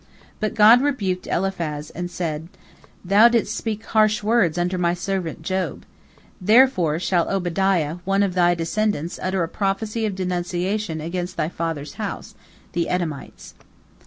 But 0.39 0.55
God 0.55 0.81
rebuked 0.81 1.27
Eliphaz, 1.27 1.91
and 1.91 2.09
said: 2.09 2.47
"Thou 3.05 3.27
didst 3.27 3.55
speak 3.55 3.85
harsh 3.85 4.23
words 4.23 4.57
unto 4.57 4.79
My 4.79 4.95
servant 4.95 5.43
Job. 5.43 5.85
Therefore 6.41 6.97
shall 6.97 7.29
Obadiah, 7.29 7.97
one 8.03 8.23
of 8.23 8.33
thy 8.33 8.55
descendants, 8.55 9.19
utter 9.21 9.43
a 9.43 9.47
prophecy 9.47 10.07
of 10.07 10.15
denunciation 10.15 11.01
against 11.01 11.37
thy 11.37 11.49
father's 11.49 11.93
house, 12.01 12.33
the 12.71 12.89
Edomites." 12.89 13.53